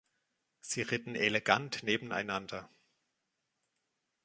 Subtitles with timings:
[0.61, 2.67] Sie ritten elegant nebeneinander.